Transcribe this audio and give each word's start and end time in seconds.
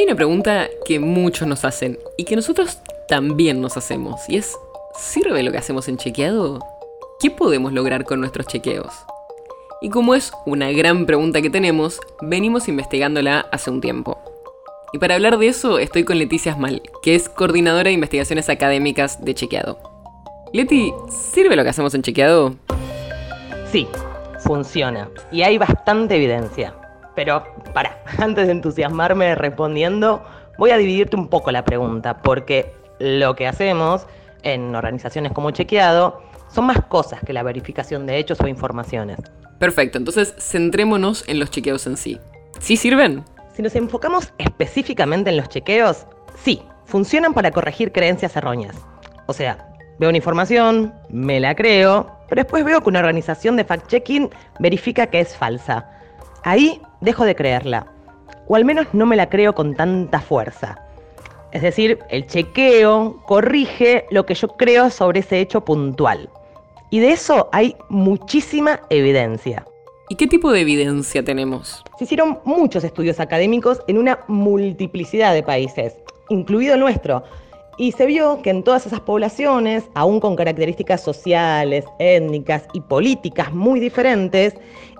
Hay 0.00 0.06
una 0.06 0.16
pregunta 0.16 0.70
que 0.86 0.98
muchos 0.98 1.46
nos 1.46 1.62
hacen 1.66 1.98
y 2.16 2.24
que 2.24 2.34
nosotros 2.34 2.78
también 3.06 3.60
nos 3.60 3.76
hacemos 3.76 4.18
y 4.30 4.38
es, 4.38 4.56
¿sirve 4.98 5.42
lo 5.42 5.52
que 5.52 5.58
hacemos 5.58 5.88
en 5.88 5.98
chequeado? 5.98 6.58
¿Qué 7.20 7.30
podemos 7.30 7.74
lograr 7.74 8.06
con 8.06 8.18
nuestros 8.18 8.46
chequeos? 8.46 8.94
Y 9.82 9.90
como 9.90 10.14
es 10.14 10.32
una 10.46 10.72
gran 10.72 11.04
pregunta 11.04 11.42
que 11.42 11.50
tenemos, 11.50 12.00
venimos 12.22 12.66
investigándola 12.66 13.40
hace 13.52 13.70
un 13.70 13.82
tiempo. 13.82 14.18
Y 14.94 14.98
para 14.98 15.16
hablar 15.16 15.36
de 15.36 15.48
eso 15.48 15.78
estoy 15.78 16.04
con 16.04 16.18
Leticia 16.18 16.52
Asmal, 16.52 16.80
que 17.02 17.14
es 17.14 17.28
coordinadora 17.28 17.88
de 17.88 17.92
investigaciones 17.92 18.48
académicas 18.48 19.22
de 19.22 19.34
Chequeado. 19.34 19.78
Leti, 20.54 20.94
¿sirve 21.10 21.56
lo 21.56 21.62
que 21.62 21.68
hacemos 21.68 21.94
en 21.94 22.00
Chequeado? 22.00 22.54
Sí, 23.70 23.86
funciona. 24.46 25.10
Y 25.30 25.42
hay 25.42 25.58
bastante 25.58 26.16
evidencia. 26.16 26.74
Pero, 27.14 27.44
para, 27.72 28.02
antes 28.18 28.46
de 28.46 28.52
entusiasmarme 28.52 29.34
respondiendo, 29.34 30.22
voy 30.58 30.70
a 30.70 30.76
dividirte 30.76 31.16
un 31.16 31.28
poco 31.28 31.50
la 31.50 31.64
pregunta, 31.64 32.22
porque 32.22 32.72
lo 32.98 33.34
que 33.34 33.46
hacemos 33.46 34.06
en 34.42 34.74
organizaciones 34.74 35.32
como 35.32 35.50
Chequeado 35.50 36.22
son 36.48 36.66
más 36.66 36.84
cosas 36.86 37.20
que 37.24 37.32
la 37.32 37.42
verificación 37.42 38.06
de 38.06 38.18
hechos 38.18 38.40
o 38.40 38.48
informaciones. 38.48 39.18
Perfecto, 39.58 39.98
entonces 39.98 40.34
centrémonos 40.38 41.24
en 41.28 41.38
los 41.38 41.50
chequeos 41.50 41.86
en 41.86 41.96
sí. 41.96 42.18
¿Sí 42.58 42.76
sirven? 42.76 43.24
Si 43.54 43.62
nos 43.62 43.76
enfocamos 43.76 44.32
específicamente 44.38 45.30
en 45.30 45.36
los 45.36 45.48
chequeos, 45.48 46.06
sí, 46.42 46.62
funcionan 46.86 47.34
para 47.34 47.50
corregir 47.50 47.92
creencias 47.92 48.34
erróneas. 48.36 48.76
O 49.26 49.32
sea, 49.32 49.68
veo 49.98 50.08
una 50.08 50.16
información, 50.16 50.94
me 51.10 51.40
la 51.40 51.54
creo, 51.54 52.10
pero 52.28 52.42
después 52.42 52.64
veo 52.64 52.80
que 52.80 52.88
una 52.88 53.00
organización 53.00 53.56
de 53.56 53.66
fact-checking 53.66 54.30
verifica 54.58 55.06
que 55.08 55.20
es 55.20 55.36
falsa. 55.36 55.90
Ahí 56.42 56.80
dejo 57.00 57.24
de 57.24 57.34
creerla, 57.34 57.86
o 58.48 58.56
al 58.56 58.64
menos 58.64 58.86
no 58.92 59.06
me 59.06 59.16
la 59.16 59.28
creo 59.28 59.54
con 59.54 59.74
tanta 59.74 60.20
fuerza. 60.20 60.78
Es 61.52 61.62
decir, 61.62 61.98
el 62.08 62.26
chequeo 62.26 63.22
corrige 63.26 64.06
lo 64.10 64.24
que 64.24 64.34
yo 64.34 64.48
creo 64.48 64.90
sobre 64.90 65.20
ese 65.20 65.40
hecho 65.40 65.64
puntual. 65.64 66.30
Y 66.90 67.00
de 67.00 67.12
eso 67.12 67.48
hay 67.52 67.76
muchísima 67.88 68.80
evidencia. 68.88 69.64
¿Y 70.08 70.16
qué 70.16 70.26
tipo 70.26 70.50
de 70.50 70.60
evidencia 70.62 71.24
tenemos? 71.24 71.84
Se 71.98 72.04
hicieron 72.04 72.40
muchos 72.44 72.82
estudios 72.82 73.20
académicos 73.20 73.80
en 73.86 73.98
una 73.98 74.20
multiplicidad 74.26 75.34
de 75.34 75.44
países, 75.44 75.94
incluido 76.28 76.74
el 76.74 76.80
nuestro, 76.80 77.22
y 77.80 77.92
se 77.92 78.04
vio 78.04 78.42
que 78.42 78.50
en 78.50 78.62
todas 78.62 78.84
esas 78.84 79.00
poblaciones, 79.00 79.84
aún 79.94 80.20
con 80.20 80.36
características 80.36 81.02
sociales, 81.02 81.86
étnicas 81.98 82.64
y 82.74 82.82
políticas 82.82 83.54
muy 83.54 83.80
diferentes, 83.80 84.52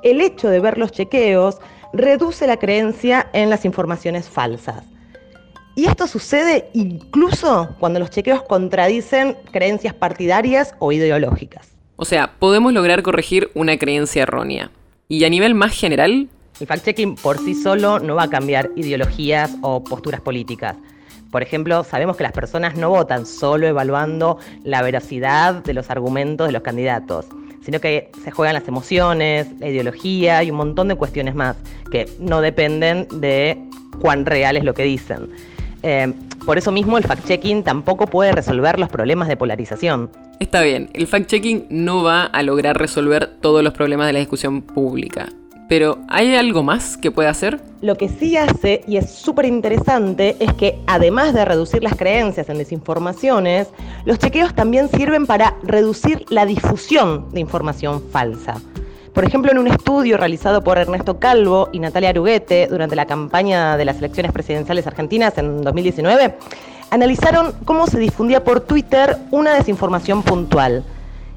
el 0.03 0.23
hecho 0.23 0.49
de 0.49 0.61
ver 0.61 0.79
los 0.79 0.91
chequeos 0.91 1.59
reduce 1.93 2.47
la 2.47 2.57
creencia 2.57 3.29
en 3.35 3.51
las 3.51 3.67
informaciones 3.67 4.31
falsas. 4.31 4.83
Y 5.77 5.85
esto 5.89 6.07
sucede 6.07 6.71
incluso 6.73 7.69
cuando 7.79 7.99
los 7.99 8.09
chequeos 8.09 8.45
contradicen 8.45 9.37
creencias 9.53 9.93
partidarias 9.93 10.75
o 10.79 10.91
ideológicas. 10.91 11.77
O 11.97 12.07
sea, 12.07 12.33
podemos 12.39 12.73
lograr 12.73 13.03
corregir 13.03 13.51
una 13.53 13.77
creencia 13.77 14.23
errónea. 14.23 14.71
Y 15.07 15.25
a 15.25 15.29
nivel 15.29 15.55
más 15.55 15.79
general... 15.79 16.31
El 16.59 16.67
fact-checking 16.67 17.21
por 17.21 17.37
sí 17.37 17.55
solo 17.55 17.99
no 17.99 18.15
va 18.15 18.23
a 18.23 18.31
cambiar 18.31 18.71
ideologías 18.75 19.55
o 19.61 19.85
posturas 19.85 20.23
políticas. 20.23 20.77
Por 21.31 21.43
ejemplo, 21.43 21.85
sabemos 21.85 22.17
que 22.17 22.25
las 22.25 22.33
personas 22.33 22.77
no 22.77 22.91
votan 22.91 23.25
solo 23.25 23.67
evaluando 23.67 24.39
la 24.65 24.83
veracidad 24.83 25.63
de 25.63 25.75
los 25.75 25.91
argumentos 25.91 26.47
de 26.47 26.53
los 26.53 26.63
candidatos, 26.63 27.27
sino 27.65 27.81
que 27.81 28.11
se 28.25 28.31
juegan 28.31 28.55
las 28.55 28.67
emociones, 28.67 29.47
la 29.61 29.69
ideología 29.69 30.43
y 30.43 30.51
un 30.51 30.57
montón 30.57 30.89
de 30.89 30.97
cuestiones 30.97 31.35
más 31.35 31.57
que 31.91 32.09
no 32.19 32.41
dependen 32.41 33.07
de 33.13 33.59
cuán 34.01 34.27
real 34.27 34.57
es 34.57 34.65
lo 34.65 34.75
que 34.75 34.83
dicen. 34.83 35.31
Eh, 35.83 36.13
por 36.45 36.59
eso 36.59 36.73
mismo 36.73 36.99
el 36.99 37.05
fact-checking 37.05 37.63
tampoco 37.63 38.07
puede 38.07 38.33
resolver 38.33 38.79
los 38.79 38.89
problemas 38.89 39.29
de 39.29 39.37
polarización. 39.37 40.11
Está 40.41 40.63
bien, 40.63 40.91
el 40.95 41.07
fact-checking 41.07 41.67
no 41.69 42.03
va 42.03 42.25
a 42.25 42.43
lograr 42.43 42.79
resolver 42.79 43.27
todos 43.41 43.63
los 43.63 43.73
problemas 43.73 44.07
de 44.07 44.15
la 44.15 44.19
discusión 44.19 44.63
pública, 44.63 45.29
pero, 45.71 45.99
¿hay 46.09 46.35
algo 46.35 46.65
más 46.65 46.97
que 46.97 47.13
puede 47.13 47.29
hacer? 47.29 47.61
Lo 47.81 47.95
que 47.95 48.09
sí 48.09 48.37
hace, 48.37 48.83
y 48.89 48.97
es 48.97 49.09
súper 49.09 49.45
interesante, 49.45 50.35
es 50.41 50.53
que 50.55 50.81
además 50.89 51.33
de 51.33 51.45
reducir 51.45 51.85
las 51.85 51.95
creencias 51.95 52.49
en 52.49 52.59
desinformaciones, 52.59 53.69
los 54.05 54.19
chequeos 54.19 54.53
también 54.53 54.89
sirven 54.89 55.27
para 55.27 55.55
reducir 55.63 56.25
la 56.29 56.45
difusión 56.45 57.31
de 57.31 57.39
información 57.39 58.03
falsa. 58.11 58.57
Por 59.15 59.23
ejemplo, 59.23 59.53
en 59.53 59.59
un 59.59 59.69
estudio 59.69 60.17
realizado 60.17 60.65
por 60.65 60.77
Ernesto 60.77 61.21
Calvo 61.21 61.69
y 61.71 61.79
Natalia 61.79 62.09
Aruguete 62.09 62.67
durante 62.67 62.97
la 62.97 63.07
campaña 63.07 63.77
de 63.77 63.85
las 63.85 63.99
elecciones 63.99 64.33
presidenciales 64.33 64.89
argentinas 64.89 65.39
en 65.39 65.63
2019, 65.63 66.35
analizaron 66.91 67.53
cómo 67.65 67.87
se 67.87 68.01
difundía 68.01 68.43
por 68.43 68.59
Twitter 68.59 69.19
una 69.31 69.55
desinformación 69.55 70.25
puntual. 70.25 70.83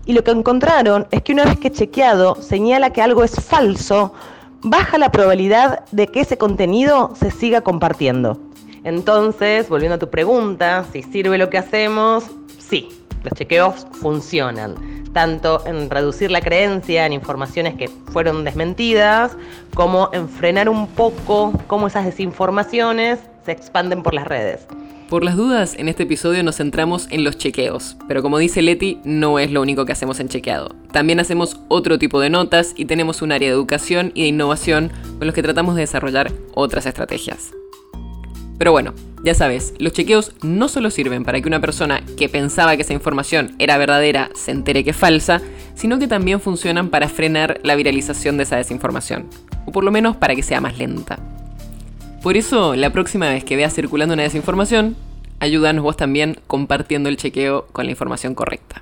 Y 0.06 0.14
lo 0.14 0.24
que 0.24 0.32
encontraron 0.32 1.08
es 1.12 1.22
que 1.22 1.32
una 1.32 1.46
vez 1.46 1.58
que 1.58 1.72
chequeado 1.72 2.36
señala 2.36 2.92
que 2.92 3.02
algo 3.02 3.24
es 3.24 3.36
falso, 3.36 4.14
baja 4.62 4.98
la 4.98 5.12
probabilidad 5.12 5.86
de 5.92 6.08
que 6.08 6.22
ese 6.22 6.38
contenido 6.38 7.14
se 7.16 7.32
siga 7.32 7.62
compartiendo. 7.62 8.38
Entonces, 8.84 9.70
volviendo 9.70 9.96
a 9.96 10.00
tu 10.00 10.10
pregunta, 10.10 10.86
si 10.92 11.04
sirve 11.04 11.38
lo 11.38 11.50
que 11.50 11.58
hacemos, 11.58 12.26
sí, 12.60 12.90
los 13.24 13.34
chequeos 13.34 13.88
funcionan, 13.94 14.76
tanto 15.14 15.66
en 15.66 15.90
reducir 15.90 16.32
la 16.32 16.42
creencia 16.42 17.06
en 17.06 17.14
informaciones 17.14 17.76
que 17.76 17.88
fueron 18.12 18.44
desmentidas, 18.44 19.38
como 19.74 20.10
en 20.12 20.28
frenar 20.28 20.68
un 20.68 20.88
poco 20.88 21.54
cómo 21.68 21.88
esas 21.88 22.04
desinformaciones 22.04 23.20
se 23.46 23.54
expanden 23.54 24.04
por 24.04 24.14
las 24.14 24.28
redes. 24.28 24.68
Por 25.10 25.24
las 25.24 25.36
dudas, 25.36 25.76
en 25.78 25.90
este 25.90 26.04
episodio 26.04 26.44
nos 26.44 26.58
centramos 26.58 27.08
en 27.12 27.24
los 27.24 27.38
chequeos, 27.38 27.98
pero 28.08 28.24
como 28.24 28.40
dice 28.40 28.62
Leti, 28.62 29.00
no 29.04 29.38
es 29.38 29.52
lo 29.52 29.62
único 29.62 29.86
que 29.86 29.92
hacemos 29.92 30.20
en 30.20 30.30
chequeado. 30.30 30.76
También 30.92 31.20
hacemos 31.20 31.60
otro 31.68 32.00
tipo 32.00 32.20
de 32.20 32.30
notas 32.30 32.74
y 32.76 32.86
tenemos 32.86 33.22
un 33.22 33.32
área 33.32 33.50
de 33.50 33.54
educación 33.54 34.12
y 34.16 34.24
de 34.24 34.30
innovación 34.30 34.92
con 35.20 35.28
los 35.28 35.36
que 35.36 35.44
tratamos 35.44 35.76
de 35.76 35.82
desarrollar 35.82 36.32
otras 36.56 36.86
estrategias. 36.86 37.52
Pero 38.58 38.72
bueno, 38.72 38.94
ya 39.24 39.34
sabes, 39.34 39.74
los 39.78 39.94
chequeos 39.94 40.34
no 40.42 40.68
solo 40.68 40.90
sirven 40.90 41.24
para 41.24 41.42
que 41.42 41.48
una 41.48 41.62
persona 41.62 42.02
que 42.18 42.30
pensaba 42.30 42.76
que 42.76 42.84
esa 42.84 42.94
información 42.94 43.56
era 43.60 43.78
verdadera 43.78 44.30
se 44.34 44.52
entere 44.52 44.84
que 44.84 44.92
es 44.92 44.98
falsa, 44.98 45.42
sino 45.76 46.00
que 46.00 46.08
también 46.08 46.40
funcionan 46.40 46.90
para 46.90 47.10
frenar 47.10 47.60
la 47.64 47.76
viralización 47.76 48.38
de 48.38 48.44
esa 48.44 48.58
desinformación, 48.58 49.28
o 49.66 49.72
por 49.72 49.84
lo 49.84 49.92
menos 49.92 50.16
para 50.16 50.36
que 50.36 50.44
sea 50.44 50.62
más 50.62 50.78
lenta. 50.78 51.20
Por 52.24 52.38
eso, 52.38 52.76
la 52.76 52.92
próxima 52.92 53.30
vez 53.30 53.44
que 53.44 53.58
veas 53.58 53.76
circulando 53.76 54.14
una 54.14 54.24
desinformación, 54.24 54.96
ayúdanos 55.42 55.84
vos 55.84 55.98
también 55.98 56.40
compartiendo 56.48 57.10
el 57.10 57.18
chequeo 57.18 57.68
con 57.74 57.84
la 57.84 57.92
información 57.92 58.34
correcta. 58.34 58.82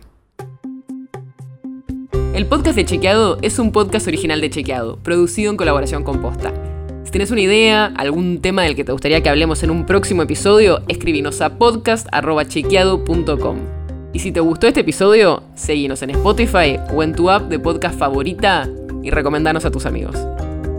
El 2.35 2.45
podcast 2.45 2.75
de 2.75 2.85
Chequeado 2.85 3.39
es 3.41 3.57
un 3.57 3.71
podcast 3.71 4.07
original 4.07 4.41
de 4.41 4.51
Chequeado, 4.51 4.97
producido 4.97 5.49
en 5.49 5.57
colaboración 5.57 6.03
con 6.03 6.21
Posta. 6.21 6.53
Si 7.03 7.09
tienes 7.09 7.31
una 7.31 7.41
idea, 7.41 7.91
algún 7.97 8.41
tema 8.41 8.61
del 8.61 8.75
que 8.75 8.83
te 8.83 8.91
gustaría 8.91 9.23
que 9.23 9.29
hablemos 9.29 9.63
en 9.63 9.71
un 9.71 9.87
próximo 9.87 10.21
episodio, 10.21 10.83
escribinos 10.87 11.41
a 11.41 11.57
podcast.chequeado.com. 11.57 13.57
Y 14.13 14.19
si 14.19 14.31
te 14.31 14.39
gustó 14.39 14.67
este 14.67 14.81
episodio, 14.81 15.41
seguinos 15.55 16.03
en 16.03 16.11
Spotify 16.11 16.77
o 16.93 17.01
en 17.01 17.15
tu 17.15 17.31
app 17.31 17.49
de 17.49 17.57
podcast 17.57 17.97
favorita 17.97 18.69
y 19.01 19.09
recomendanos 19.09 19.65
a 19.65 19.71
tus 19.71 19.87
amigos. 19.87 20.15